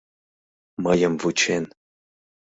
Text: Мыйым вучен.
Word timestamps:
Мыйым 0.83 1.13
вучен. 1.21 1.63